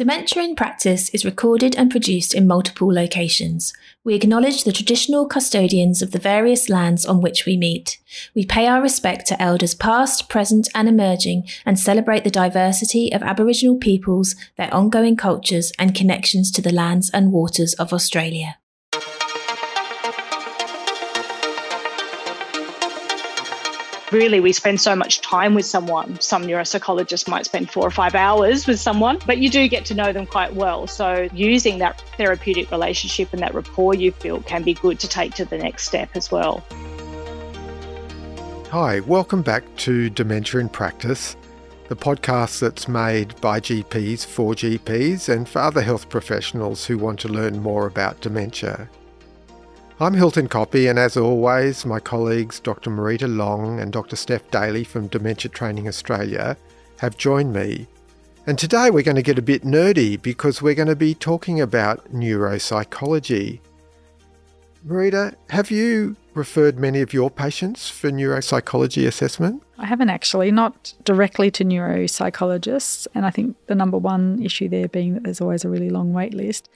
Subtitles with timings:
[0.00, 3.74] Dementia in Practice is recorded and produced in multiple locations.
[4.02, 7.98] We acknowledge the traditional custodians of the various lands on which we meet.
[8.34, 13.22] We pay our respect to elders past, present, and emerging, and celebrate the diversity of
[13.22, 18.56] Aboriginal peoples, their ongoing cultures, and connections to the lands and waters of Australia.
[24.12, 26.20] Really we spend so much time with someone.
[26.20, 29.94] Some neuropsychologists might spend four or five hours with someone, but you do get to
[29.94, 30.86] know them quite well.
[30.86, 35.34] So using that therapeutic relationship and that rapport you've built can be good to take
[35.34, 36.64] to the next step as well.
[38.70, 41.36] Hi, welcome back to Dementia in Practice,
[41.88, 47.18] the podcast that's made by GPs for GPs and for other health professionals who want
[47.20, 48.88] to learn more about dementia.
[50.02, 52.88] I'm Hilton Koppe, and as always, my colleagues Dr.
[52.88, 54.16] Marita Long and Dr.
[54.16, 56.56] Steph Daly from Dementia Training Australia
[57.00, 57.86] have joined me.
[58.46, 61.60] And today we're going to get a bit nerdy because we're going to be talking
[61.60, 63.60] about neuropsychology.
[64.88, 69.62] Marita, have you referred many of your patients for neuropsychology assessment?
[69.76, 73.06] I haven't actually, not directly to neuropsychologists.
[73.14, 76.14] And I think the number one issue there being that there's always a really long
[76.14, 76.70] wait list.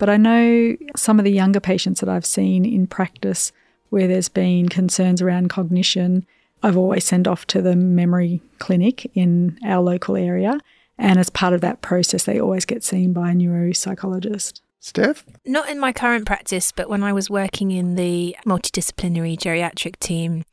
[0.00, 3.52] But I know some of the younger patients that I've seen in practice
[3.90, 6.24] where there's been concerns around cognition,
[6.62, 10.58] I've always sent off to the memory clinic in our local area.
[10.96, 14.62] And as part of that process, they always get seen by a neuropsychologist.
[14.80, 15.26] Steph?
[15.44, 20.44] Not in my current practice, but when I was working in the multidisciplinary geriatric team,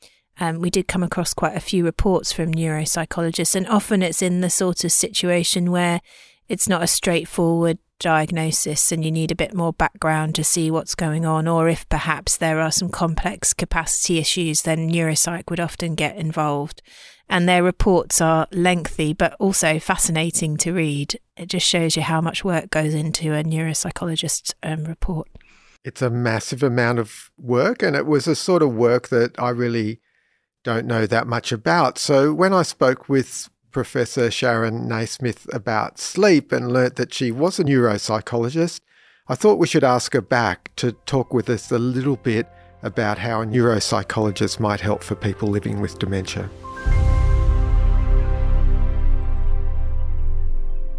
[0.41, 4.41] um, we did come across quite a few reports from neuropsychologists, and often it's in
[4.41, 6.01] the sort of situation where
[6.49, 10.95] it's not a straightforward diagnosis and you need a bit more background to see what's
[10.95, 15.95] going on, or if perhaps there are some complex capacity issues, then neuropsych would often
[15.95, 16.81] get involved.
[17.29, 21.19] And their reports are lengthy but also fascinating to read.
[21.35, 25.27] It just shows you how much work goes into a neuropsychologist's um, report.
[25.83, 29.49] It's a massive amount of work, and it was a sort of work that I
[29.49, 30.02] really
[30.63, 31.97] don't know that much about.
[31.97, 37.60] So when I spoke with Professor Sharon Naismith about sleep and learnt that she was
[37.60, 38.82] a neuropsychologist,
[39.28, 42.48] I thought we should ask her back to talk with us a little bit
[42.83, 46.50] about how a neuropsychologist might help for people living with dementia.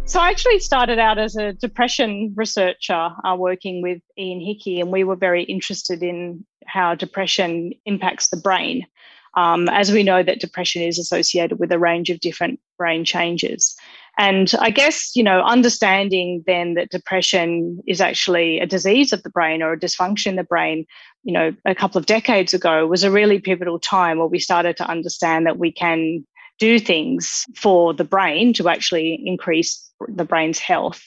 [0.05, 4.91] So I actually started out as a depression researcher uh, working with Ian Hickey, and
[4.91, 8.87] we were very interested in how depression impacts the brain.
[9.35, 13.75] Um, as we know that depression is associated with a range of different brain changes.
[14.17, 19.29] And I guess, you know, understanding then that depression is actually a disease of the
[19.29, 20.85] brain or a dysfunction in the brain,
[21.23, 24.75] you know, a couple of decades ago was a really pivotal time where we started
[24.77, 26.25] to understand that we can
[26.57, 31.01] do things for the brain to actually increase the brain's health.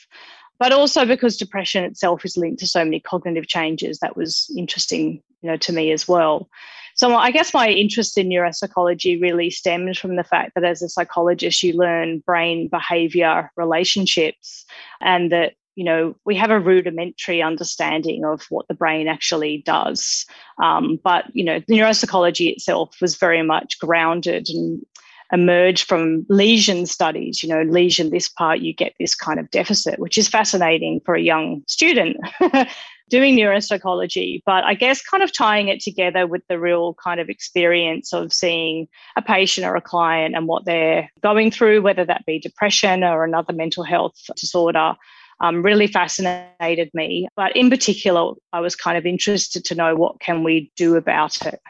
[0.58, 5.22] But also because depression itself is linked to so many cognitive changes, that was interesting,
[5.42, 6.48] you know, to me as well.
[6.94, 10.88] So I guess my interest in neuropsychology really stems from the fact that as a
[10.88, 14.64] psychologist, you learn brain behavior relationships
[15.00, 20.26] and that you know, we have a rudimentary understanding of what the brain actually does.
[20.62, 24.84] Um, but, you know, neuropsychology itself was very much grounded and
[25.32, 27.42] emerged from lesion studies.
[27.42, 31.14] You know, lesion this part, you get this kind of deficit, which is fascinating for
[31.14, 32.18] a young student.
[33.08, 37.28] doing neuropsychology, but I guess kind of tying it together with the real kind of
[37.28, 42.24] experience of seeing a patient or a client and what they're going through, whether that
[42.26, 44.94] be depression or another mental health disorder.
[45.40, 47.28] Um, really fascinated me.
[47.34, 51.44] But in particular, I was kind of interested to know what can we do about
[51.44, 51.60] it.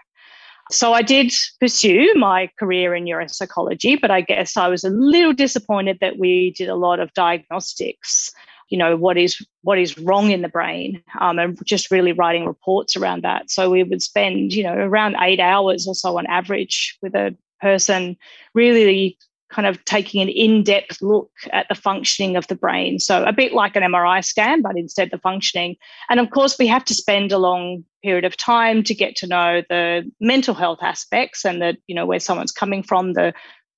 [0.70, 5.32] So I did pursue my career in neuropsychology, but I guess I was a little
[5.32, 8.32] disappointed that we did a lot of diagnostics
[8.72, 12.46] you know what is what is wrong in the brain um, and just really writing
[12.46, 13.50] reports around that.
[13.50, 17.36] So we would spend you know around eight hours or so on average with a
[17.60, 18.16] person
[18.54, 19.18] really
[19.50, 22.98] kind of taking an in-depth look at the functioning of the brain.
[22.98, 25.76] So a bit like an mri scan but instead the functioning.
[26.08, 29.26] And of course we have to spend a long period of time to get to
[29.26, 33.34] know the mental health aspects and the you know where someone's coming from the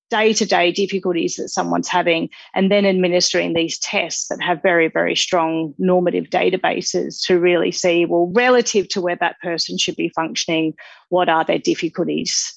[0.09, 4.87] day to day difficulties that someone's having, and then administering these tests that have very,
[4.87, 10.09] very strong normative databases to really see, well, relative to where that person should be
[10.09, 10.73] functioning,
[11.09, 12.53] what are their difficulties.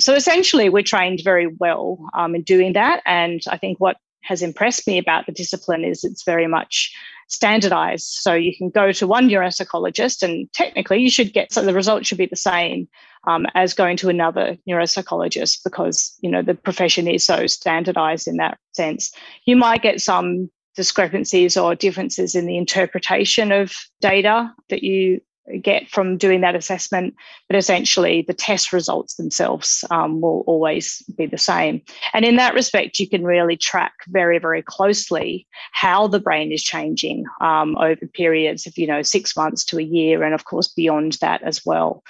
[0.00, 3.02] So essentially, we're trained very well um, in doing that.
[3.04, 6.94] And I think what has impressed me about the discipline is it's very much
[7.32, 8.06] standardized.
[8.06, 12.06] So you can go to one neuropsychologist, and technically, you should get so the results
[12.06, 12.88] should be the same
[13.26, 18.36] um, as going to another neuropsychologist because you know the profession is so standardized in
[18.36, 19.12] that sense.
[19.46, 25.20] You might get some discrepancies or differences in the interpretation of data that you
[25.60, 27.14] get from doing that assessment,
[27.48, 31.82] but essentially the test results themselves um, will always be the same.
[32.12, 36.62] And in that respect, you can really track very, very closely how the brain is
[36.62, 40.68] changing um, over periods of, you know, six months to a year, and of course
[40.68, 42.02] beyond that as well.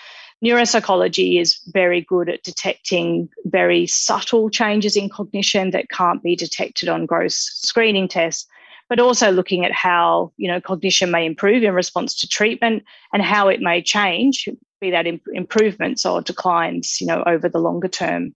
[0.44, 6.88] Neuropsychology is very good at detecting very subtle changes in cognition that can't be detected
[6.88, 8.49] on gross screening tests
[8.92, 12.84] but also looking at how you know cognition may improve in response to treatment
[13.14, 14.46] and how it may change,
[14.82, 18.34] be that imp- improvements or declines, you know, over the longer term.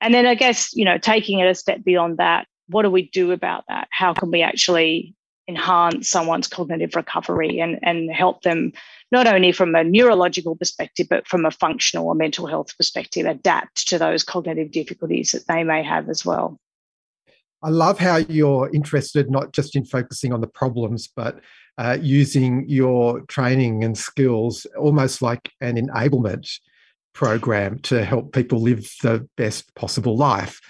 [0.00, 3.08] And then I guess you know taking it a step beyond that, what do we
[3.08, 3.88] do about that?
[3.90, 5.16] How can we actually
[5.48, 8.72] enhance someone's cognitive recovery and, and help them
[9.10, 13.88] not only from a neurological perspective, but from a functional or mental health perspective, adapt
[13.88, 16.56] to those cognitive difficulties that they may have as well.
[17.62, 21.40] I love how you're interested not just in focusing on the problems, but
[21.76, 26.48] uh, using your training and skills almost like an enablement
[27.14, 30.60] program to help people live the best possible life.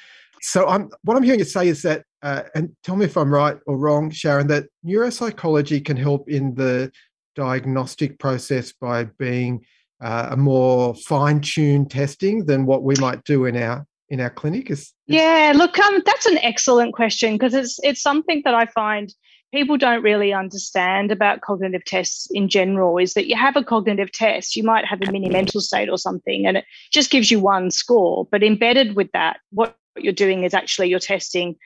[0.41, 3.33] So, I'm, what I'm hearing you say is that, uh, and tell me if I'm
[3.33, 6.93] right or wrong, Sharon, that neuropsychology can help in the
[7.35, 9.65] diagnostic process by being
[10.01, 14.71] uh, a more fine-tuned testing than what we might do in our in our clinic?
[14.71, 18.67] Is, is yeah, look, um, that's an excellent question because it's it's something that I
[18.67, 19.13] find
[19.53, 22.99] people don't really understand about cognitive tests in general.
[22.99, 25.99] Is that you have a cognitive test, you might have a mini mental state or
[25.99, 28.27] something, and it just gives you one score.
[28.31, 31.57] But embedded with that, what you're doing is actually you're testing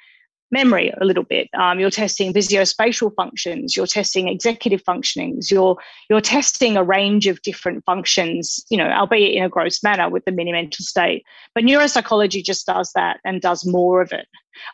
[0.52, 1.48] memory a little bit.
[1.54, 3.76] Um, you're testing visuospatial functions.
[3.76, 5.50] You're testing executive functionings.
[5.50, 5.76] You're
[6.08, 8.64] you're testing a range of different functions.
[8.68, 11.24] You know, albeit in a gross manner with the mini mental state.
[11.54, 14.28] But neuropsychology just does that and does more of it.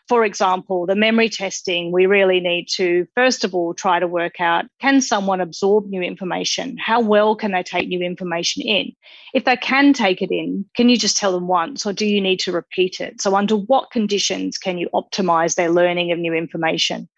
[0.09, 4.41] For example, the memory testing, we really need to, first of all, try to work
[4.41, 6.77] out can someone absorb new information?
[6.79, 8.93] How well can they take new information in?
[9.35, 12.21] If they can take it in, can you just tell them once or do you
[12.21, 13.21] need to repeat it?
[13.21, 17.09] So, under what conditions can you optimize their learning of new information?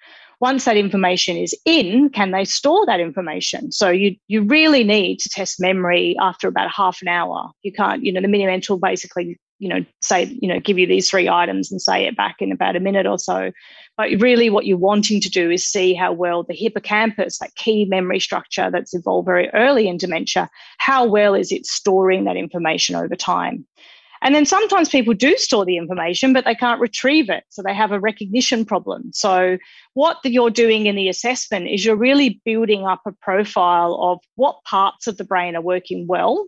[0.41, 3.71] once that information is in, can they store that information?
[3.71, 7.51] So you you really need to test memory after about half an hour.
[7.63, 10.87] You can't, you know, the mini mental basically you know, say, you know, give you
[10.87, 13.53] these three items and say it back in about a minute or so.
[13.97, 17.85] But really, what you're wanting to do is see how well the hippocampus, that key
[17.85, 20.49] memory structure that's evolved very early in dementia,
[20.79, 23.67] how well is it storing that information over time?
[24.23, 27.45] And then sometimes people do store the information, but they can't retrieve it.
[27.49, 29.11] So they have a recognition problem.
[29.13, 29.59] So,
[29.95, 34.63] what you're doing in the assessment is you're really building up a profile of what
[34.65, 36.47] parts of the brain are working well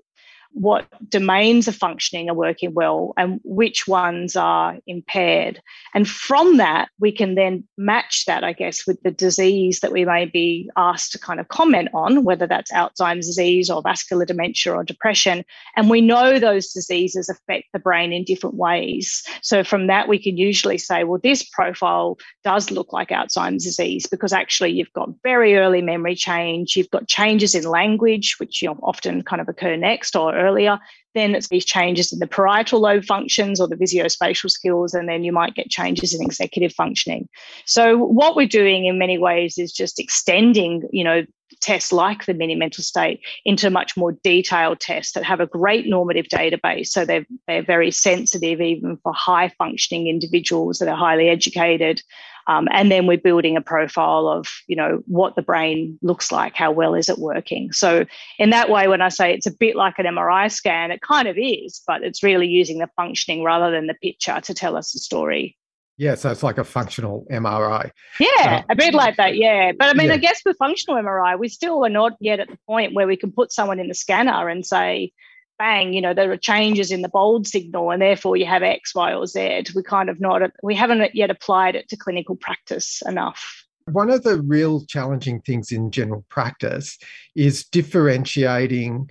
[0.54, 5.60] what domains of functioning are working well and which ones are impaired.
[5.94, 10.04] And from that, we can then match that, I guess, with the disease that we
[10.04, 14.74] may be asked to kind of comment on, whether that's Alzheimer's disease or vascular dementia
[14.74, 15.44] or depression.
[15.76, 19.22] And we know those diseases affect the brain in different ways.
[19.42, 24.06] So from that, we can usually say, well, this profile does look like Alzheimer's disease
[24.06, 28.68] because actually you've got very early memory change, you've got changes in language, which you
[28.68, 30.78] know, often kind of occur next or earlier.
[31.14, 35.24] Then it's these changes in the parietal lobe functions or the visuospatial skills, and then
[35.24, 37.28] you might get changes in executive functioning.
[37.66, 41.24] So what we're doing in many ways is just extending, you know,
[41.60, 45.86] tests like the mini mental state into much more detailed tests that have a great
[45.86, 46.88] normative database.
[46.88, 52.02] So they're, they're very sensitive even for high functioning individuals that are highly educated.
[52.46, 56.56] Um, and then we're building a profile of, you know, what the brain looks like,
[56.56, 57.72] how well is it working.
[57.72, 58.04] So
[58.38, 61.28] in that way, when I say it's a bit like an MRI scan, it kind
[61.28, 64.92] of is, but it's really using the functioning rather than the picture to tell us
[64.92, 65.56] the story.
[66.02, 67.92] Yeah, so it's like a functional MRI.
[68.18, 69.36] Yeah, uh, a bit like that.
[69.36, 70.14] Yeah, but I mean, yeah.
[70.14, 73.16] I guess with functional MRI, we still are not yet at the point where we
[73.16, 75.12] can put someone in the scanner and say,
[75.60, 78.96] bang, you know, there are changes in the bold signal and therefore you have X,
[78.96, 79.66] Y, or Z.
[79.76, 83.64] We kind of not, we haven't yet applied it to clinical practice enough.
[83.92, 86.98] One of the real challenging things in general practice
[87.36, 89.08] is differentiating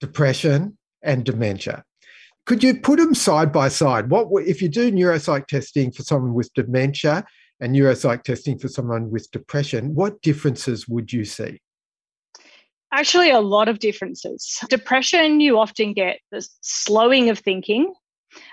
[0.00, 1.84] depression and dementia.
[2.46, 4.08] Could you put them side by side?
[4.08, 7.24] What if you do neuropsych testing for someone with dementia
[7.60, 9.94] and neuropsych testing for someone with depression?
[9.96, 11.60] What differences would you see?
[12.92, 14.64] Actually, a lot of differences.
[14.70, 17.92] Depression, you often get the slowing of thinking.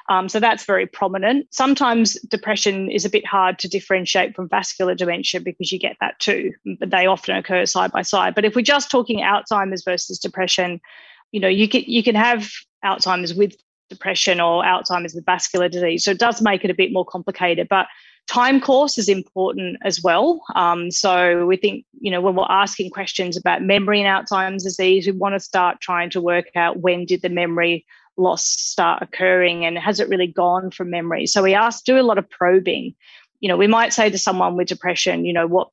[0.10, 1.48] Um, so that's very prominent.
[1.52, 6.18] Sometimes depression is a bit hard to differentiate from vascular dementia because you get that
[6.20, 8.34] too, but they often occur side by side.
[8.34, 10.82] But if we're just talking Alzheimer's versus depression,
[11.32, 12.50] you know, you can you can have
[12.84, 13.56] Alzheimer's with
[13.94, 16.04] depression or Alzheimer's with vascular disease.
[16.04, 17.68] So it does make it a bit more complicated.
[17.70, 17.88] But
[18.28, 20.42] Time course is important as well.
[20.56, 25.06] Um, so we think, you know, when we're asking questions about memory and Alzheimer's disease,
[25.06, 27.86] we want to start trying to work out when did the memory
[28.16, 31.26] loss start occurring and has it really gone from memory?
[31.28, 32.96] So we ask, do a lot of probing.
[33.42, 35.70] You know, we might say to someone with depression, you know, what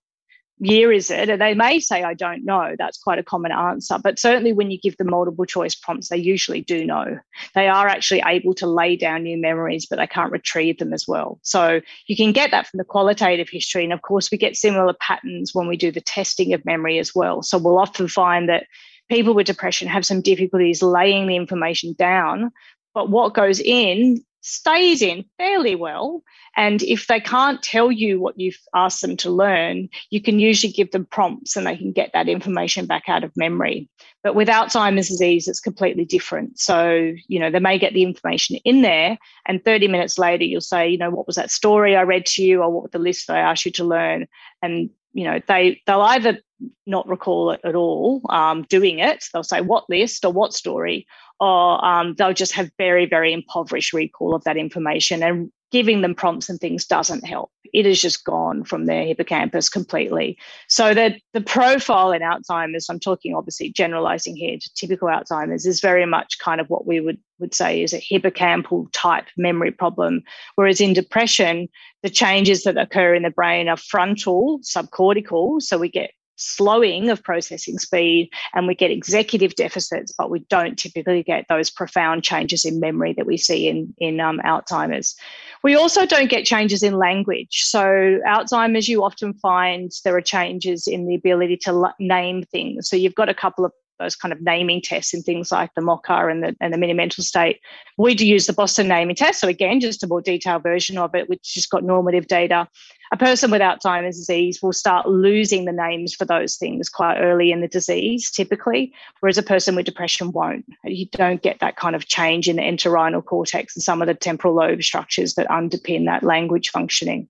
[0.61, 1.29] year is it?
[1.29, 2.76] And they may say, I don't know.
[2.79, 3.99] That's quite a common answer.
[4.02, 7.19] But certainly when you give them multiple choice prompts, they usually do know.
[7.55, 11.09] They are actually able to lay down new memories, but they can't retrieve them as
[11.09, 11.38] well.
[11.43, 13.85] So you can get that from the qualitative history.
[13.85, 17.14] And of course, we get similar patterns when we do the testing of memory as
[17.14, 17.43] well.
[17.43, 18.67] So we'll often find that
[19.09, 22.52] people with depression have some difficulties laying the information down.
[22.95, 26.23] But what goes in stays in fairly well.
[26.57, 30.73] And if they can't tell you what you've asked them to learn, you can usually
[30.73, 33.89] give them prompts and they can get that information back out of memory.
[34.23, 36.59] But with Alzheimer's disease, it's completely different.
[36.59, 39.17] So, you know, they may get the information in there,
[39.47, 42.43] and 30 minutes later, you'll say, you know, what was that story I read to
[42.43, 44.27] you, or what was the list I asked you to learn?
[44.61, 46.39] And, you know, they, they'll either
[46.87, 51.07] not recall it at all um, doing it, they'll say, what list or what story,
[51.41, 55.23] or um, they'll just have very, very impoverished recall of that information.
[55.23, 57.51] And giving them prompts and things doesn't help.
[57.73, 60.37] It has just gone from their hippocampus completely.
[60.69, 65.81] So the, the profile in Alzheimer's, I'm talking obviously generalizing here to typical Alzheimer's, is
[65.81, 70.23] very much kind of what we would, would say is a hippocampal type memory problem.
[70.57, 71.69] Whereas in depression,
[72.03, 75.63] the changes that occur in the brain are frontal, subcortical.
[75.63, 80.79] So we get slowing of processing speed and we get executive deficits, but we don't
[80.79, 85.15] typically get those profound changes in memory that we see in, in um, Alzheimer's.
[85.63, 87.65] We also don't get changes in language.
[87.65, 92.89] So, Alzheimer's, you often find there are changes in the ability to name things.
[92.89, 95.83] So, you've got a couple of those kind of naming tests in things like the
[95.83, 97.61] MoCA and the, and the mini mental state.
[97.99, 99.41] We do use the Boston naming test.
[99.41, 102.67] So again, just a more detailed version of it, which has got normative data.
[103.12, 107.50] A person with Alzheimer's disease will start losing the names for those things quite early
[107.50, 110.64] in the disease, typically, whereas a person with depression won't.
[110.85, 114.14] You don't get that kind of change in the entorhinal cortex and some of the
[114.14, 117.29] temporal lobe structures that underpin that language functioning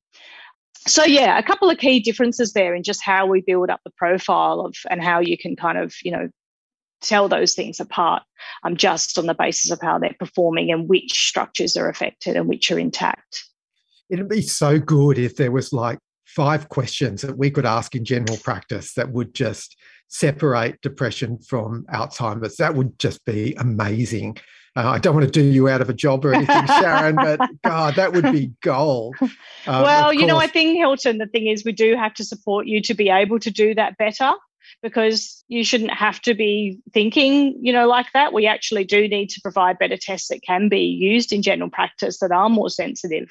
[0.87, 3.91] so yeah a couple of key differences there in just how we build up the
[3.91, 6.31] profile of and how you can kind of you know
[7.01, 8.23] tell those things apart
[8.63, 12.49] um, just on the basis of how they're performing and which structures are affected and
[12.49, 13.45] which are intact.
[14.11, 18.05] It'd be so good if there was like five questions that we could ask in
[18.05, 19.77] general practice that would just
[20.09, 22.57] separate depression from Alzheimer's.
[22.57, 24.37] That would just be amazing.
[24.77, 27.41] Uh, I don't want to do you out of a job or anything, Sharon, but
[27.65, 29.17] God, that would be gold.
[29.67, 32.67] Um, well, you know, I think, Hilton, the thing is, we do have to support
[32.67, 34.33] you to be able to do that better
[34.83, 38.33] because you shouldn't have to be thinking, you know, like that.
[38.33, 42.21] We actually do need to provide better tests that can be used in general practice
[42.21, 43.31] that are more sensitive.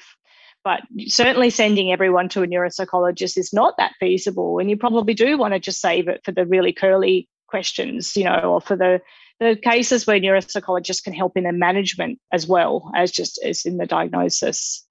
[0.62, 4.58] But certainly sending everyone to a neuropsychologist is not that feasible.
[4.58, 8.24] And you probably do want to just save it for the really curly questions, you
[8.24, 9.00] know, or for the
[9.40, 13.78] the cases where neuropsychologists can help in the management as well as just as in
[13.78, 14.86] the diagnosis.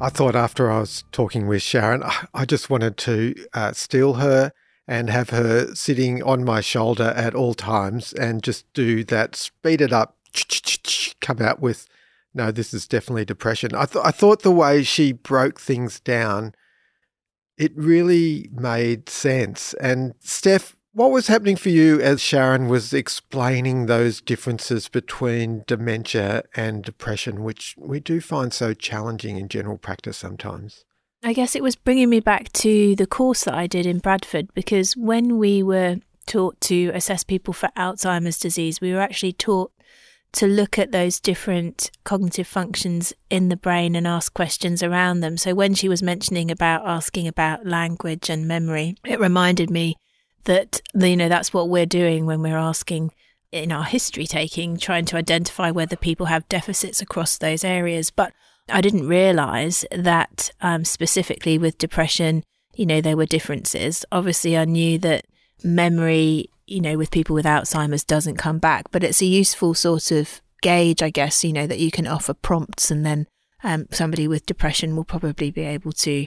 [0.00, 2.02] I thought after I was talking with Sharon,
[2.34, 4.52] I just wanted to uh, steal her
[4.88, 9.82] and have her sitting on my shoulder at all times and just do that, speed
[9.82, 10.16] it up,
[11.20, 11.86] come out with,
[12.32, 13.74] no, this is definitely depression.
[13.74, 16.54] I, th- I thought the way she broke things down,
[17.58, 19.74] it really made sense.
[19.74, 26.44] And Steph, what was happening for you as Sharon was explaining those differences between dementia
[26.56, 30.86] and depression, which we do find so challenging in general practice sometimes?
[31.22, 34.52] I guess it was bringing me back to the course that I did in Bradford
[34.54, 35.96] because when we were
[36.26, 39.72] taught to assess people for Alzheimer's disease, we were actually taught
[40.32, 45.36] to look at those different cognitive functions in the brain and ask questions around them.
[45.36, 49.96] So when she was mentioning about asking about language and memory, it reminded me
[50.44, 53.12] that you know that's what we're doing when we're asking
[53.50, 58.32] in our history taking trying to identify whether people have deficits across those areas but
[58.70, 62.42] i didn't realize that um, specifically with depression
[62.74, 64.04] you know there were differences.
[64.12, 65.26] Obviously i knew that
[65.64, 70.10] memory you know with people with alzheimer's doesn't come back but it's a useful sort
[70.10, 73.26] of gauge i guess you know that you can offer prompts and then
[73.62, 76.26] um, somebody with depression will probably be able to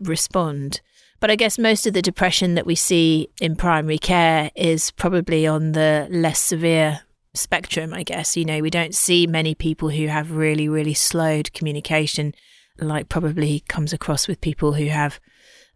[0.00, 0.80] respond.
[1.20, 5.46] But I guess most of the depression that we see in primary care is probably
[5.46, 7.00] on the less severe
[7.36, 8.36] spectrum, I guess.
[8.36, 12.34] You know, we don't see many people who have really, really slowed communication,
[12.78, 15.20] like probably comes across with people who have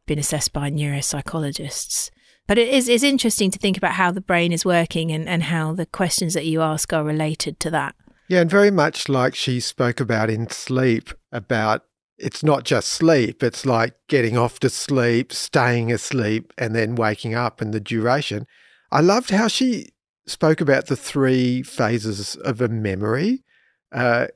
[0.06, 2.10] been assessed by neuropsychologists.
[2.46, 5.44] But it is it's interesting to think about how the brain is working and, and
[5.44, 7.94] how the questions that you ask are related to that.
[8.28, 11.84] Yeah, and very much like she spoke about in sleep, about
[12.18, 17.34] it's not just sleep, it's like getting off to sleep, staying asleep, and then waking
[17.34, 18.46] up and the duration.
[18.92, 19.90] I loved how she
[20.26, 23.42] spoke about the three phases of a memory
[23.92, 24.28] uh,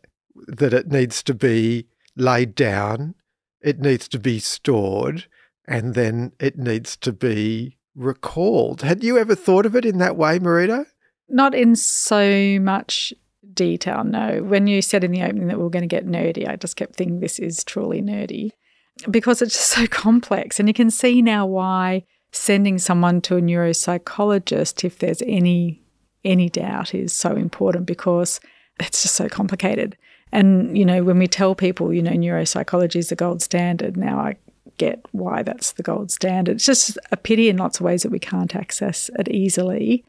[0.46, 1.86] that it needs to be
[2.16, 3.14] laid down,
[3.60, 5.26] it needs to be stored,
[5.66, 8.82] and then it needs to be recalled.
[8.82, 10.86] Had you ever thought of it in that way, Marita?
[11.28, 13.14] Not in so much
[13.52, 14.42] detail, no.
[14.42, 16.76] When you said in the opening that we are going to get nerdy, I just
[16.76, 18.50] kept thinking this is truly nerdy
[19.10, 20.58] because it's just so complex.
[20.58, 25.80] And you can see now why sending someone to a neuropsychologist, if there's any
[26.24, 28.40] any doubt, is so important because
[28.80, 29.96] it's just so complicated.
[30.32, 34.18] And, you know, when we tell people, you know, neuropsychology is the gold standard, now
[34.18, 34.36] I
[34.78, 36.56] get why that's the gold standard.
[36.56, 40.04] It's just a pity in lots of ways that we can't access it easily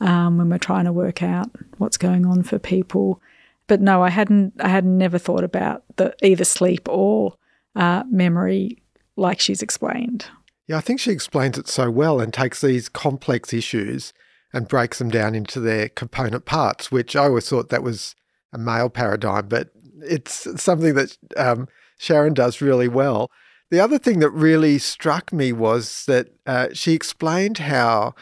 [0.00, 3.22] um, when we're trying to work out what's going on for people.
[3.68, 4.54] But no, I hadn't.
[4.58, 7.34] I had never thought about the either sleep or
[7.76, 8.82] uh, memory
[9.16, 10.26] like she's explained.
[10.70, 14.12] Yeah, I think she explains it so well and takes these complex issues
[14.52, 18.14] and breaks them down into their component parts, which I always thought that was
[18.52, 21.66] a male paradigm, but it's something that um,
[21.98, 23.32] Sharon does really well.
[23.72, 28.14] The other thing that really struck me was that uh, she explained how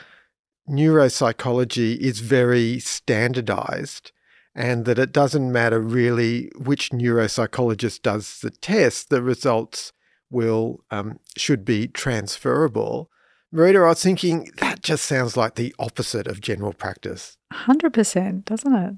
[0.71, 4.11] neuropsychology is very standardized
[4.55, 9.93] and that it doesn't matter really which neuropsychologist does the test, the results
[10.31, 13.11] will um, should be transferable.
[13.53, 17.37] Marita, I was thinking that just sounds like the opposite of general practice.
[17.53, 18.95] 100%, doesn't it?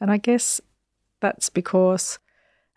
[0.00, 0.60] And I guess
[1.20, 2.18] that's because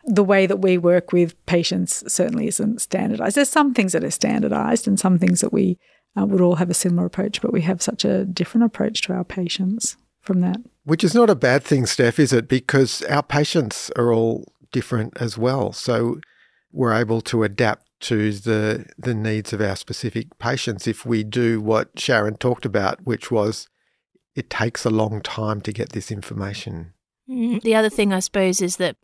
[0.04, 3.36] the way that we work with patients certainly isn't standardized.
[3.36, 5.78] There's some things that are standardized and some things that we
[6.18, 9.12] uh, would all have a similar approach, but we have such a different approach to
[9.12, 10.56] our patients from that.
[10.84, 12.48] Which is not a bad thing, Steph, is it?
[12.48, 15.72] Because our patients are all different as well.
[15.72, 16.20] So
[16.72, 21.60] we're able to adapt to the the needs of our specific patients if we do
[21.60, 23.68] what Sharon talked about, which was
[24.34, 26.92] it takes a long time to get this information.
[27.28, 28.96] Mm, the other thing I suppose is that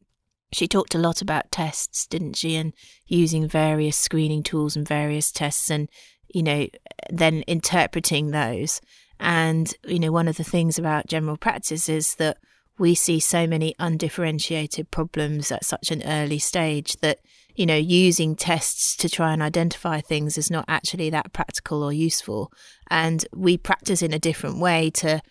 [0.52, 2.54] she talked a lot about tests, didn't she?
[2.56, 2.72] And
[3.06, 5.88] using various screening tools and various tests and
[6.28, 6.66] you know,
[7.10, 8.80] then interpreting those.
[9.18, 12.38] And, you know, one of the things about general practice is that
[12.78, 17.20] we see so many undifferentiated problems at such an early stage that,
[17.56, 21.92] you know, using tests to try and identify things is not actually that practical or
[21.92, 22.52] useful.
[22.90, 25.22] And we practice in a different way to,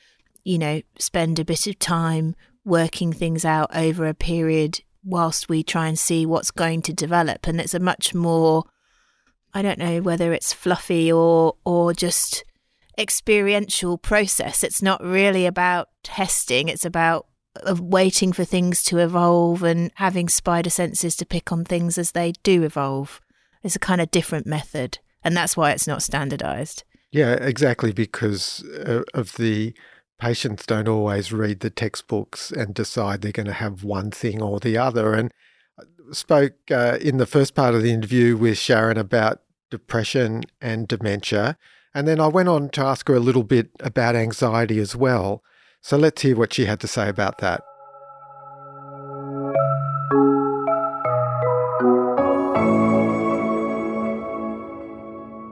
[0.43, 2.35] you know, spend a bit of time
[2.65, 7.47] working things out over a period whilst we try and see what's going to develop.
[7.47, 8.63] And it's a much more
[9.53, 12.43] I don't know whether it's fluffy or or just
[12.97, 14.63] experiential process.
[14.63, 16.67] It's not really about testing.
[16.67, 17.27] It's about
[17.63, 22.11] of waiting for things to evolve and having spider senses to pick on things as
[22.11, 23.21] they do evolve.
[23.63, 26.83] It's a kind of different method, and that's why it's not standardized.
[27.11, 29.73] Yeah, exactly, because uh, of the
[30.19, 34.59] patients don't always read the textbooks and decide they're going to have one thing or
[34.59, 35.13] the other.
[35.13, 35.31] And
[35.79, 39.41] I spoke uh, in the first part of the interview with Sharon about
[39.71, 41.57] depression and dementia.
[41.93, 45.43] And then I went on to ask her a little bit about anxiety as well.
[45.85, 47.61] So let's hear what she had to say about that.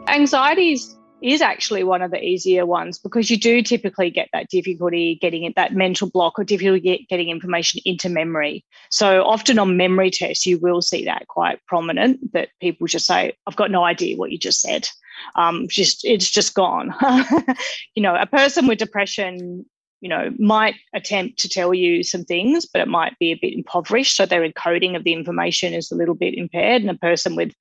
[0.07, 0.79] Anxiety
[1.21, 5.43] is actually one of the easier ones because you do typically get that difficulty getting
[5.43, 8.65] it, that mental block or difficulty getting information into memory.
[8.89, 13.33] So often on memory tests, you will see that quite prominent that people just say,
[13.45, 14.89] I've got no idea what you just said.
[15.35, 16.91] Um, just it's just gone.
[17.95, 19.65] you know, a person with depression,
[20.03, 23.53] you know, might attempt to tell you some things, but it might be a bit
[23.53, 24.17] impoverished.
[24.17, 26.81] So their encoding of the information is a little bit impaired.
[26.81, 27.53] And a person with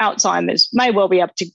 [0.00, 1.46] Alzheimer's may well be able to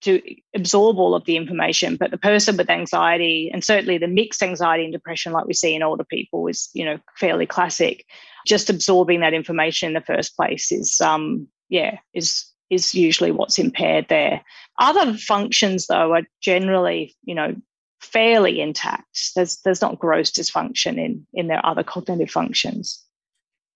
[0.00, 0.20] to
[0.54, 4.84] absorb all of the information but the person with anxiety and certainly the mixed anxiety
[4.84, 8.06] and depression like we see in older people is you know fairly classic
[8.46, 13.58] just absorbing that information in the first place is um yeah is is usually what's
[13.58, 14.44] impaired there
[14.78, 17.52] other functions though are generally you know
[18.04, 23.04] fairly intact there's there's not gross dysfunction in in their other cognitive functions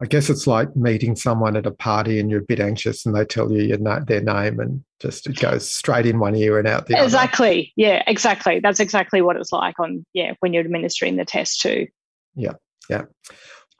[0.00, 3.16] I guess it's like meeting someone at a party and you're a bit anxious and
[3.16, 6.58] they tell you your na- their name and just it goes straight in one ear
[6.58, 7.00] and out the exactly.
[7.00, 7.06] other.
[7.06, 7.72] Exactly.
[7.74, 8.60] Yeah, exactly.
[8.60, 11.88] That's exactly what it's like on yeah, when you're administering the test too.
[12.36, 12.52] Yeah.
[12.88, 13.06] Yeah.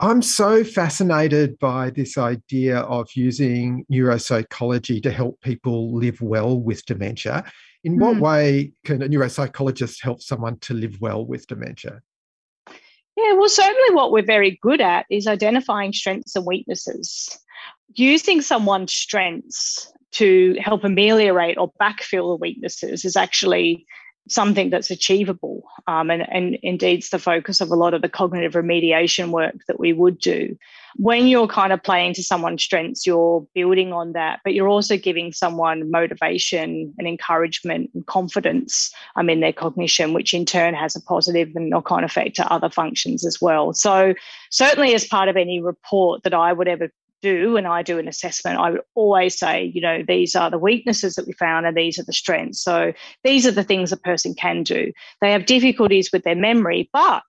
[0.01, 6.85] I'm so fascinated by this idea of using neuropsychology to help people live well with
[6.85, 7.45] dementia.
[7.89, 8.21] In what mm.
[8.21, 12.03] way can a neuropsychologist help someone to live well with dementia?
[13.17, 17.35] Yeah, well, certainly what we're very good at is identifying strengths and weaknesses.
[17.95, 23.87] Using someone's strengths to help ameliorate or backfill the weaknesses is actually
[24.29, 25.63] something that's achievable.
[25.87, 29.57] Um, and, and indeed, it's the focus of a lot of the cognitive remediation work
[29.67, 30.57] that we would do.
[30.97, 34.97] When you're kind of playing to someone's strengths, you're building on that, but you're also
[34.97, 40.95] giving someone motivation and encouragement and confidence um, in their cognition, which in turn has
[40.97, 43.73] a positive and knock on effect to other functions as well.
[43.73, 44.15] So,
[44.51, 46.91] certainly, as part of any report that I would ever
[47.23, 50.59] do and I do an assessment, I would always say, you know, these are the
[50.59, 52.63] weaknesses that we found and these are the strengths.
[52.63, 52.93] So
[53.25, 54.93] these are the things a person can do.
[55.21, 57.23] They have difficulties with their memory, but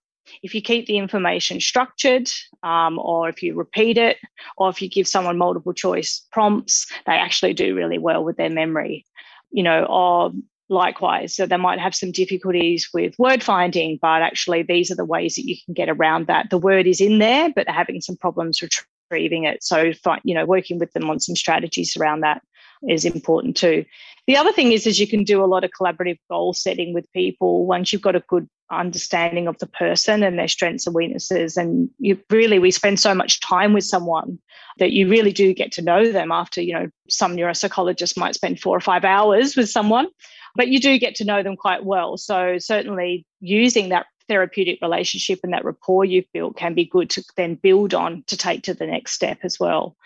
[0.44, 2.30] if you keep the information structured,
[2.64, 4.18] um, or if you repeat it,
[4.58, 8.50] or if you give someone multiple choice prompts, they actually do really well with their
[8.50, 9.06] memory.
[9.52, 10.32] You know, or
[10.70, 15.06] likewise, so they might have some difficulties with word finding, but actually these are the
[15.06, 16.52] ways that you can get around that.
[16.52, 18.62] The word is in there, but they're having some problems
[19.10, 19.64] retrieving it.
[19.64, 19.92] So,
[20.24, 22.42] you know, working with them on some strategies around that
[22.88, 23.86] is important too.
[24.28, 27.12] The other thing is, is you can do a lot of collaborative goal setting with
[27.14, 31.58] people once you've got a good understanding of the person and their strengths and weaknesses.
[31.58, 34.40] And you really, we spend so much time with someone
[34.78, 38.60] that you really do get to know them after, you know, some neuropsychologists might spend
[38.60, 40.08] four or five hours with someone,
[40.56, 42.16] but you do get to know them quite well.
[42.16, 47.24] So certainly using that therapeutic relationship and that rapport you've built can be good to
[47.36, 49.98] then build on to take to the next step as well.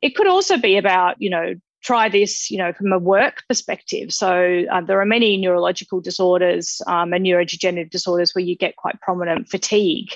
[0.00, 4.12] It could also be about, you know, try this, you know, from a work perspective.
[4.12, 9.00] So uh, there are many neurological disorders um, and neurodegenerative disorders where you get quite
[9.00, 10.10] prominent fatigue.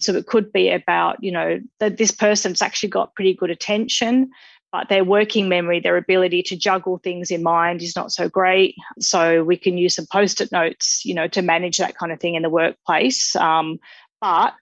[0.00, 4.30] So it could be about, you know, that this person's actually got pretty good attention,
[4.72, 8.76] but their working memory, their ability to juggle things in mind is not so great.
[9.00, 12.36] So we can use some post-it notes, you know, to manage that kind of thing
[12.36, 13.34] in the workplace.
[13.36, 13.78] Um,
[14.20, 14.54] but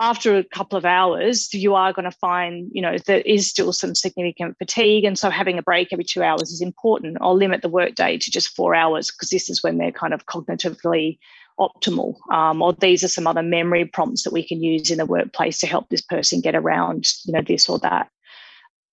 [0.00, 3.70] after a couple of hours, you are going to find, you know, there is still
[3.72, 5.04] some significant fatigue.
[5.04, 7.18] And so having a break every two hours is important.
[7.20, 10.24] I'll limit the workday to just four hours because this is when they're kind of
[10.24, 11.18] cognitively
[11.58, 12.14] optimal.
[12.32, 15.58] Um, or these are some other memory prompts that we can use in the workplace
[15.58, 18.08] to help this person get around, you know, this or that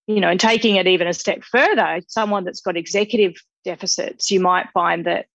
[0.08, 4.40] you know, and taking it even a step further, someone that's got executive deficits, you
[4.40, 5.28] might find that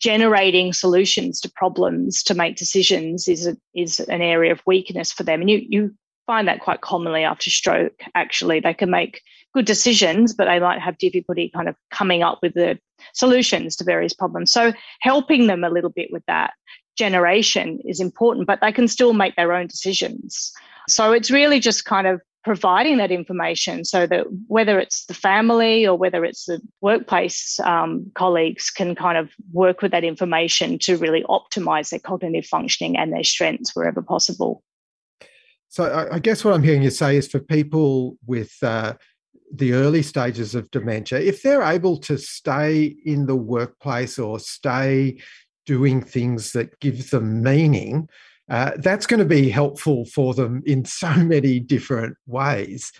[0.00, 5.22] generating solutions to problems to make decisions is a, is an area of weakness for
[5.22, 5.40] them.
[5.40, 5.94] And you you
[6.26, 8.00] find that quite commonly after stroke.
[8.14, 9.22] Actually, they can make
[9.54, 12.78] good decisions, but they might have difficulty kind of coming up with the
[13.12, 14.52] solutions to various problems.
[14.52, 16.52] So helping them a little bit with that
[16.96, 20.52] generation is important, but they can still make their own decisions.
[20.88, 25.86] So it's really just kind of providing that information so that whether it's the family
[25.86, 30.96] or whether it's the workplace um, colleagues can kind of work with that information to
[30.96, 34.62] really optimize their cognitive functioning and their strengths wherever possible.
[35.68, 38.94] So I, I guess what I'm hearing you say is for people with uh,
[39.54, 45.18] the early stages of dementia, if they're able to stay in the workplace or stay
[45.64, 48.08] doing things that give them meaning,
[48.52, 52.92] uh, that's going to be helpful for them in so many different ways.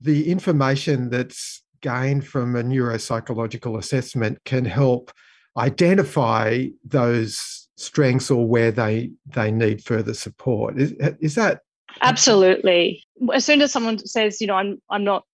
[0.00, 5.10] The information that's gained from a neuropsychological assessment can help
[5.56, 10.80] identify those strengths or where they they need further support.
[10.80, 11.62] Is, is that
[12.00, 13.04] absolutely?
[13.34, 15.24] As soon as someone says, you know, I'm I'm not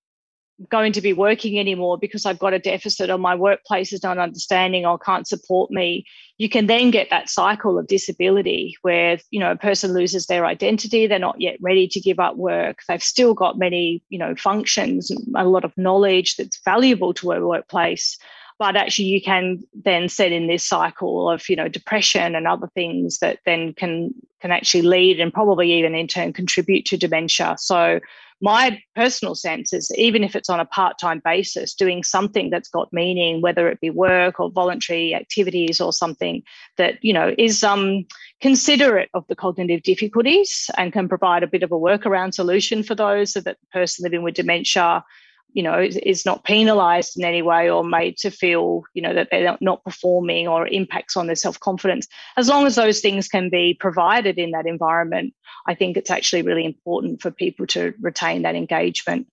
[0.68, 4.18] going to be working anymore because I've got a deficit or my workplace is not
[4.18, 6.04] understanding or can't support me,
[6.36, 10.44] you can then get that cycle of disability where, you know, a person loses their
[10.44, 14.34] identity, they're not yet ready to give up work, they've still got many, you know,
[14.34, 18.18] functions, a lot of knowledge that's valuable to a workplace.
[18.58, 22.66] But actually, you can then set in this cycle of, you know, depression and other
[22.74, 27.56] things that then can can actually lead and probably even in turn contribute to dementia.
[27.58, 28.00] So
[28.40, 32.92] my personal sense is even if it's on a part-time basis doing something that's got
[32.92, 36.42] meaning whether it be work or voluntary activities or something
[36.76, 38.06] that you know is um,
[38.40, 42.94] considerate of the cognitive difficulties and can provide a bit of a workaround solution for
[42.94, 45.04] those so that the person living with dementia
[45.52, 49.14] you know is, is not penalized in any way or made to feel you know
[49.14, 52.06] that they're not performing or impacts on their self-confidence.
[52.36, 55.34] As long as those things can be provided in that environment
[55.66, 59.26] i think it's actually really important for people to retain that engagement.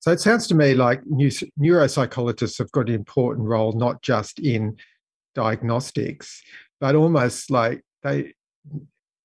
[0.00, 4.76] So it sounds to me like neuropsychologists have got an important role not just in
[5.34, 6.42] diagnostics
[6.80, 8.32] but almost like they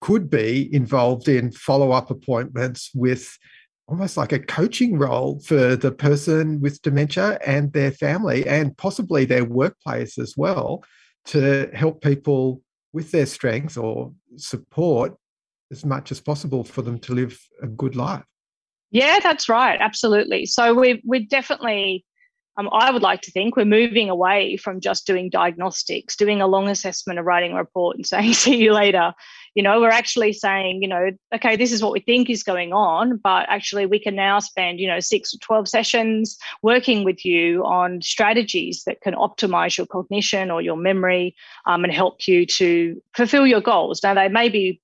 [0.02, 3.38] could be involved in follow-up appointments with
[3.88, 9.26] almost like a coaching role for the person with dementia and their family and possibly
[9.26, 10.84] their workplace as well
[11.26, 12.62] to help people
[12.94, 15.16] with their strengths or support
[15.72, 18.24] as much as possible for them to live a good life.
[18.92, 19.80] Yeah, that's right.
[19.82, 20.46] Absolutely.
[20.46, 22.06] So we we definitely
[22.58, 26.48] um, I would like to think we're moving away from just doing diagnostics, doing a
[26.48, 29.14] long assessment or writing a report and saying, see you later.
[29.56, 32.74] You know, we're actually saying, you know, okay, this is what we think is going
[32.74, 37.24] on, but actually we can now spend, you know, six or 12 sessions working with
[37.24, 41.36] you on strategies that can optimize your cognition or your memory
[41.68, 44.02] um, and help you to fulfill your goals.
[44.04, 44.82] Now, they may be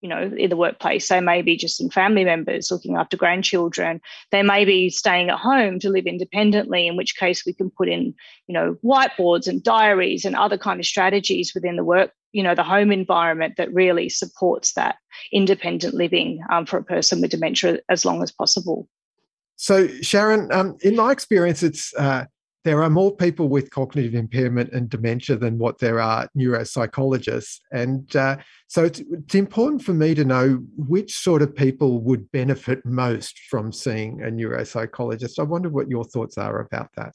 [0.00, 1.08] you know, in the workplace.
[1.08, 4.00] They may be just in family members looking after grandchildren.
[4.30, 7.88] They may be staying at home to live independently, in which case we can put
[7.88, 8.14] in,
[8.46, 12.54] you know, whiteboards and diaries and other kind of strategies within the work, you know,
[12.54, 14.96] the home environment that really supports that
[15.32, 18.88] independent living um, for a person with dementia as long as possible.
[19.56, 22.24] So, Sharon, um, in my experience, it's uh,
[22.64, 27.60] there are more people with cognitive impairment and dementia than what there are neuropsychologists.
[27.72, 28.36] And uh,
[28.68, 33.38] so it's, it's, important for me to know which sort of people would benefit most
[33.48, 35.38] from seeing a neuropsychologist.
[35.38, 37.12] I wonder what your thoughts are about that.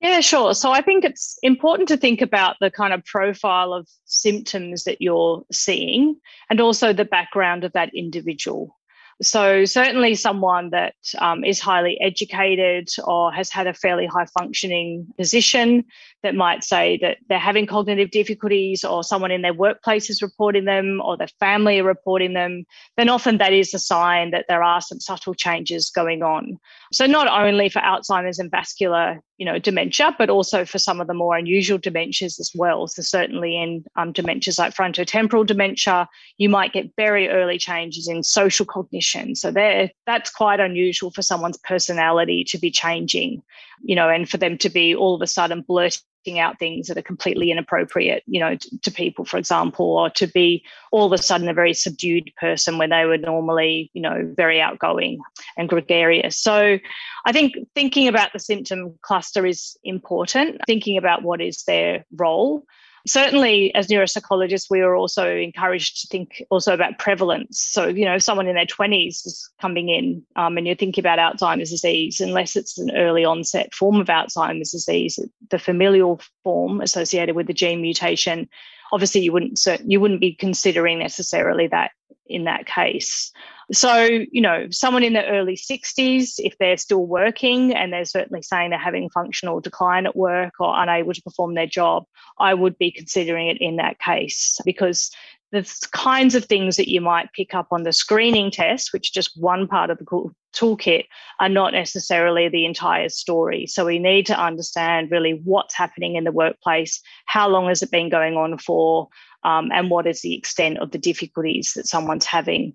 [0.00, 0.54] Yeah, sure.
[0.54, 5.02] So I think it's important to think about the kind of profile of symptoms that
[5.02, 8.77] you're seeing and also the background of that individual.
[9.20, 15.06] So, certainly, someone that um, is highly educated or has had a fairly high functioning
[15.16, 15.84] position
[16.22, 20.64] that might say that they're having cognitive difficulties, or someone in their workplace is reporting
[20.64, 22.64] them, or their family are reporting them,
[22.96, 26.58] then often that is a sign that there are some subtle changes going on.
[26.92, 31.06] So, not only for Alzheimer's and vascular you know, dementia, but also for some of
[31.06, 32.88] the more unusual dementias as well.
[32.88, 38.24] So certainly in um, dementias like frontotemporal dementia, you might get very early changes in
[38.24, 39.36] social cognition.
[39.36, 43.42] So there, that's quite unusual for someone's personality to be changing,
[43.82, 46.02] you know, and for them to be all of a sudden blurting
[46.36, 50.26] out things that are completely inappropriate, you know, to, to, people, for example, or to
[50.26, 54.28] be all of a sudden a very subdued person when they were normally, you know,
[54.36, 55.20] very outgoing
[55.56, 56.36] and gregarious.
[56.36, 56.80] So
[57.24, 62.64] I think thinking about the symptom cluster is important, thinking about what is their role
[63.08, 67.58] certainly as neuropsychologists we are also encouraged to think also about prevalence.
[67.60, 71.02] So you know if someone in their 20s is coming in um, and you're thinking
[71.02, 75.18] about alzheimer's disease unless it's an early onset form of alzheimer's disease
[75.50, 78.48] the familial form associated with the gene mutation
[78.92, 81.90] obviously you wouldn't you wouldn't be considering necessarily that
[82.26, 83.32] in that case
[83.70, 88.42] so, you know, someone in their early 60s, if they're still working and they're certainly
[88.42, 92.04] saying they're having functional decline at work or unable to perform their job,
[92.38, 95.10] I would be considering it in that case because
[95.52, 99.12] the kinds of things that you might pick up on the screening test, which is
[99.12, 101.04] just one part of the toolkit,
[101.40, 103.66] are not necessarily the entire story.
[103.66, 107.90] So we need to understand really what's happening in the workplace, how long has it
[107.90, 109.08] been going on for,
[109.42, 112.74] um, and what is the extent of the difficulties that someone's having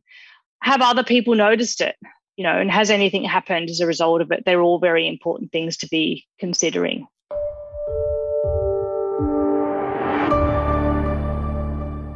[0.64, 1.96] have other people noticed it?
[2.38, 4.44] You know, and has anything happened as a result of it?
[4.46, 7.06] They're all very important things to be considering.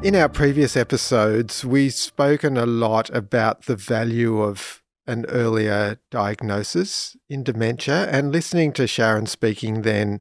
[0.01, 7.17] In our previous episodes, we've spoken a lot about the value of an earlier diagnosis
[7.29, 8.09] in dementia.
[8.09, 10.19] And listening to Sharon speaking then,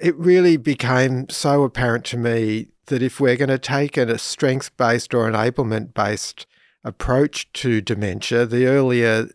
[0.00, 4.74] it really became so apparent to me that if we're going to take a strength
[4.76, 6.46] based or enablement based
[6.84, 9.28] approach to dementia, the earlier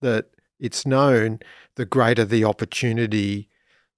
[0.00, 1.40] that it's known,
[1.76, 3.48] the greater the opportunity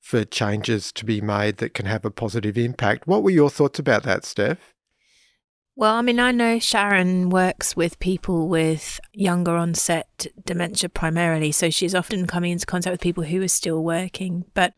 [0.01, 3.07] for changes to be made that can have a positive impact.
[3.07, 4.75] What were your thoughts about that, Steph?
[5.77, 11.71] Well, I mean, I know Sharon works with people with younger onset dementia primarily, so
[11.71, 14.45] she's often coming into contact with people who are still working.
[14.53, 14.75] But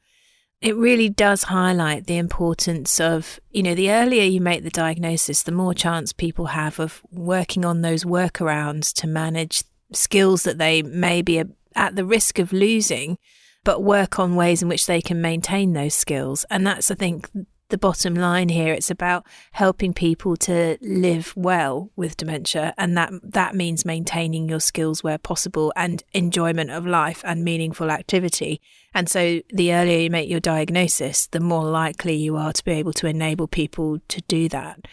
[0.63, 5.43] it really does highlight the importance of, you know, the earlier you make the diagnosis,
[5.43, 10.81] the more chance people have of working on those workarounds to manage skills that they
[10.81, 11.43] may be
[11.75, 13.19] at the risk of losing,
[13.65, 16.45] but work on ways in which they can maintain those skills.
[16.49, 17.29] And that's, I think,
[17.73, 18.73] the bottom line here.
[18.73, 24.61] It's about helping people to live well with dementia, and that that means maintaining your
[24.61, 28.61] skills where possible and enjoyment of life and meaningful activity.
[28.95, 32.73] And so, the earlier you make your diagnosis, the more likely you are to be
[32.73, 34.87] able to enable people to do that.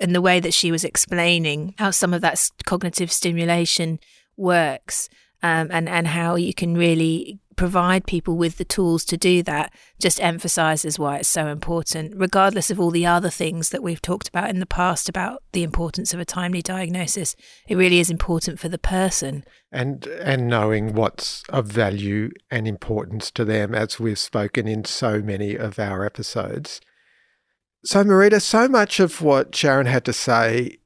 [0.00, 3.98] And the way that she was explaining how some of that cognitive stimulation
[4.36, 5.10] works
[5.42, 9.70] um, and and how you can really provide people with the tools to do that
[10.00, 14.30] just emphasizes why it's so important, regardless of all the other things that we've talked
[14.30, 17.36] about in the past about the importance of a timely diagnosis.
[17.68, 19.44] It really is important for the person.
[19.70, 25.20] And and knowing what's of value and importance to them, as we've spoken in so
[25.20, 26.80] many of our episodes.
[27.84, 30.78] So, Marita, so much of what Sharon had to say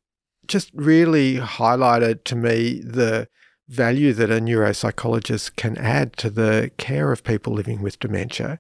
[0.49, 3.29] just really highlighted to me the
[3.69, 8.59] value that a neuropsychologist can add to the care of people living with dementia.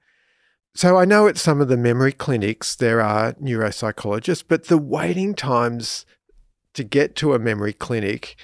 [0.75, 5.35] So I know at some of the memory clinics there are neuropsychologists, but the waiting
[5.35, 6.05] times
[6.73, 8.37] to get to a memory clinic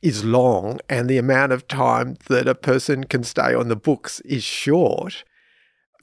[0.00, 4.20] is long and the amount of time that a person can stay on the books
[4.20, 5.24] is short.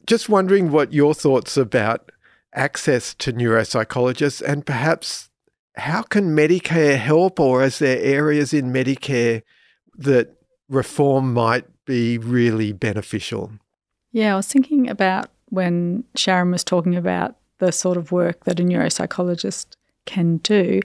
[0.05, 2.11] Just wondering what your thoughts about
[2.53, 5.29] access to neuropsychologists and perhaps
[5.77, 9.41] how can Medicare help or is there areas in Medicare
[10.03, 10.35] that
[10.69, 13.51] reform might be really beneficial?
[14.11, 18.59] Yeah, I was thinking about when Sharon was talking about the sort of work that
[18.59, 19.67] a neuropsychologist
[20.05, 20.81] can do.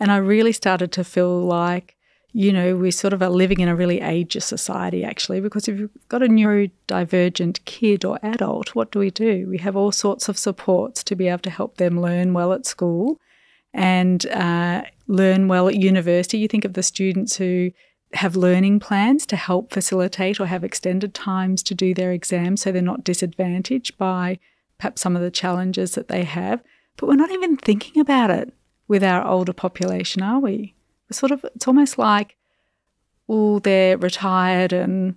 [0.00, 1.96] And I really started to feel like,
[2.32, 5.78] you know, we sort of are living in a really ageist society, actually, because if
[5.78, 9.46] you've got a neurodivergent kid or adult, what do we do?
[9.48, 12.66] We have all sorts of supports to be able to help them learn well at
[12.66, 13.20] school
[13.72, 16.38] and uh, learn well at university.
[16.38, 17.70] You think of the students who
[18.14, 22.70] have learning plans to help facilitate or have extended times to do their exams so
[22.70, 24.38] they're not disadvantaged by
[24.78, 26.62] perhaps some of the challenges that they have.
[26.96, 28.52] But we're not even thinking about it
[28.86, 30.74] with our older population, are we?
[31.08, 32.36] We're sort of it's almost like,
[33.28, 35.16] oh, they're retired and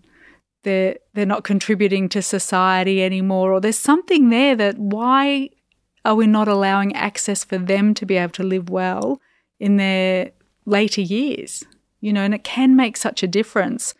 [0.63, 5.49] they're they're not contributing to society anymore, or there's something there that why
[6.03, 9.21] are we not allowing access for them to be able to live well
[9.59, 10.31] in their
[10.65, 11.65] later years?
[12.07, 13.93] You know, and it can make such a difference.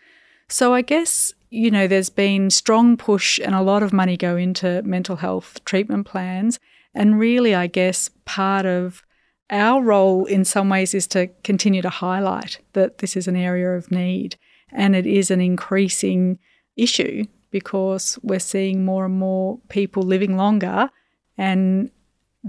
[0.47, 4.37] So I guess, you know, there's been strong push and a lot of money go
[4.37, 6.57] into mental health treatment plans.
[6.95, 9.03] And really, I guess part of
[9.49, 13.71] our role in some ways is to continue to highlight that this is an area
[13.71, 14.37] of need
[14.71, 16.39] and it is an increasing
[16.77, 20.89] issue because we're seeing more and more people living longer
[21.37, 21.91] and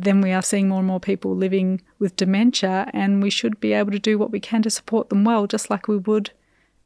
[0.02, 3.72] then we are seeing more and more people living with dementia, and we should be
[3.72, 6.30] able to do what we can to support them well, just like we would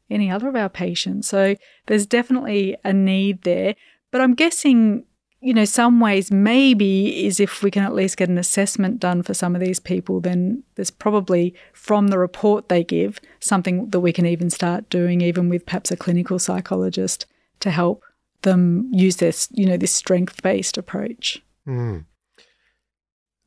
[0.09, 1.27] any other of our patients.
[1.27, 1.55] So
[1.87, 3.75] there's definitely a need there.
[4.11, 5.05] But I'm guessing,
[5.41, 9.23] you know, some ways maybe is if we can at least get an assessment done
[9.23, 13.99] for some of these people, then there's probably from the report they give something that
[14.01, 17.25] we can even start doing, even with perhaps a clinical psychologist
[17.59, 18.03] to help
[18.43, 21.41] them use this, you know, this strength based approach.
[21.67, 22.05] Mm.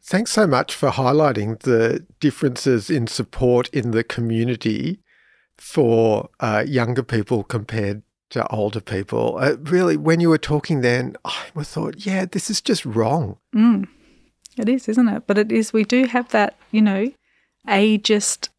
[0.07, 5.01] Thanks so much for highlighting the differences in support in the community
[5.59, 9.37] for uh, younger people compared to older people.
[9.41, 13.39] Uh, really, when you were talking then, I thought, yeah, this is just wrong.
[13.53, 13.89] Mm.
[14.57, 15.25] It is, isn't it?
[15.27, 17.11] But it is, we do have that, you know,
[17.67, 18.51] ageist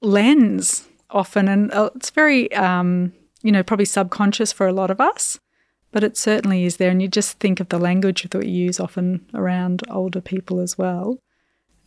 [0.00, 5.00] lens often, and uh, it's very, um, you know, probably subconscious for a lot of
[5.00, 5.40] us
[5.96, 6.90] but it certainly is there.
[6.90, 10.76] And you just think of the language that we use often around older people as
[10.76, 11.18] well.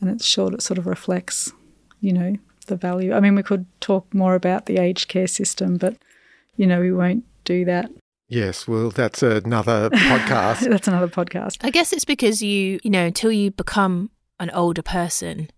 [0.01, 1.53] And it's short, it sort of reflects,
[2.01, 3.13] you know, the value.
[3.13, 5.95] I mean, we could talk more about the aged care system, but,
[6.57, 7.91] you know, we won't do that.
[8.27, 10.67] Yes, well, that's another podcast.
[10.67, 11.57] that's another podcast.
[11.61, 15.51] I guess it's because you, you know, until you become an older person,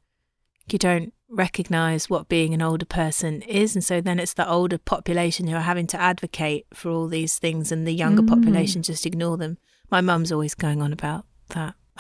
[0.70, 4.78] you don't recognize what being an older person is and so then it's the older
[4.78, 8.28] population who are having to advocate for all these things and the younger mm.
[8.28, 9.58] population just ignore them
[9.90, 11.74] my mum's always going on about that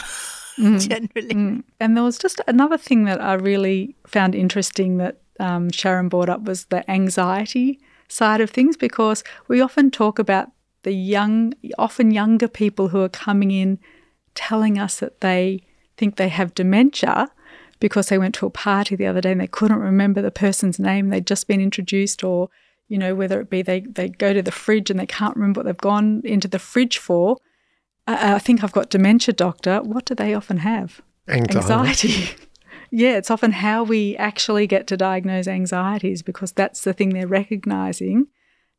[0.57, 0.79] mm.
[0.87, 1.63] generally mm.
[1.79, 6.29] and there was just another thing that i really found interesting that um, sharon brought
[6.29, 10.49] up was the anxiety side of things because we often talk about
[10.83, 13.79] the young often younger people who are coming in
[14.35, 15.63] telling us that they
[15.95, 17.29] think they have dementia
[17.81, 20.79] because they went to a party the other day and they couldn't remember the person's
[20.79, 21.09] name.
[21.09, 22.49] They'd just been introduced or
[22.87, 25.59] you know whether it be they, they go to the fridge and they can't remember
[25.59, 27.37] what they've gone into the fridge for.
[28.07, 29.81] Uh, i think i've got dementia doctor.
[29.81, 31.01] What do they often have?
[31.27, 32.35] Anxiety, anxiety.
[32.91, 37.27] yeah it's often how we actually get to diagnose anxieties because that's the thing they're
[37.27, 38.27] recognizing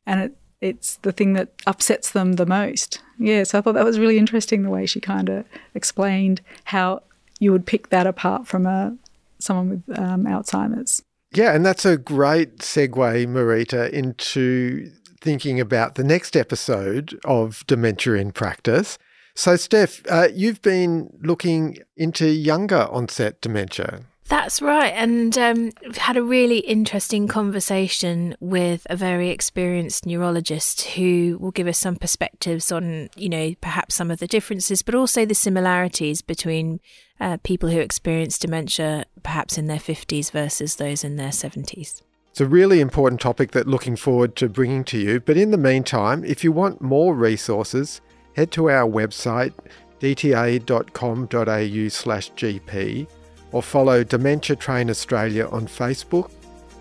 [0.05, 3.01] and it, it's the thing that upsets them the most.
[3.17, 7.01] Yeah so i thought that was really interesting the way she kind of explained how
[7.43, 8.95] you would pick that apart from a
[9.39, 11.03] someone with um, Alzheimer's.
[11.33, 18.13] Yeah, and that's a great segue, Marita, into thinking about the next episode of Dementia
[18.13, 18.97] in Practice.
[19.35, 24.01] So, Steph, uh, you've been looking into younger onset dementia.
[24.29, 24.93] That's right.
[24.95, 31.51] And um, we've had a really interesting conversation with a very experienced neurologist who will
[31.51, 35.35] give us some perspectives on, you know, perhaps some of the differences, but also the
[35.35, 36.79] similarities between
[37.19, 42.01] uh, people who experience dementia perhaps in their 50s versus those in their 70s.
[42.31, 45.19] It's a really important topic that looking forward to bringing to you.
[45.19, 48.01] But in the meantime, if you want more resources,
[48.35, 49.53] head to our website
[49.99, 53.07] dta.com.au slash gp
[53.53, 56.29] or follow Dementia Train Australia on Facebook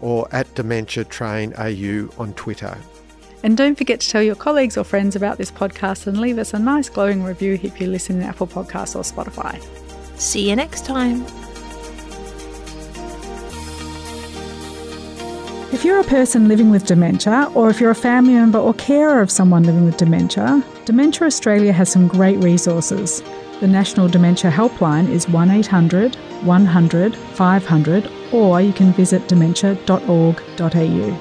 [0.00, 2.76] or at Dementia Train AU on Twitter.
[3.44, 6.54] And don't forget to tell your colleagues or friends about this podcast and leave us
[6.54, 9.60] a nice glowing review if you listen in Apple Podcasts or Spotify.
[10.18, 11.24] See you next time.
[15.72, 19.20] If you're a person living with dementia, or if you're a family member or carer
[19.20, 23.22] of someone living with dementia, Dementia Australia has some great resources.
[23.62, 31.20] The National Dementia Helpline is 1800 100 500, or you can visit dementia.org.au.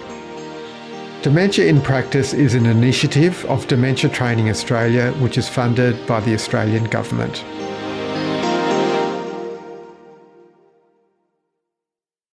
[1.22, 6.34] Dementia in Practice is an initiative of Dementia Training Australia, which is funded by the
[6.34, 7.46] Australian Government.